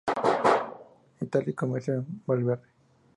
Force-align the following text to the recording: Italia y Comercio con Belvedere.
Italia 1.21 1.51
y 1.51 1.53
Comercio 1.53 1.93
con 1.93 2.23
Belvedere. 2.37 2.61